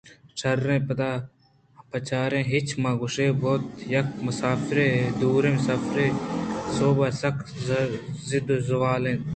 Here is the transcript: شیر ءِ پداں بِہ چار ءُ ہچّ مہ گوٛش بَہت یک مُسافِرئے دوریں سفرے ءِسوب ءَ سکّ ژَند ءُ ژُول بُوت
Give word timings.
شیر 0.39 0.67
ءِ 0.75 0.85
پداں 0.87 1.17
بِہ 1.89 1.99
چار 2.07 2.31
ءُ 2.37 2.49
ہچّ 2.51 2.69
مہ 2.81 2.91
گوٛش 2.99 3.15
بَہت 3.41 3.63
یک 3.93 4.07
مُسافِرئے 4.25 4.89
دوریں 5.19 5.57
سفرے 5.67 6.07
ءِسوب 6.67 6.97
ءَ 7.05 7.17
سکّ 7.21 7.37
ژَند 8.27 8.49
ءُ 8.55 8.65
ژُول 8.67 9.05
بُوت 9.17 9.27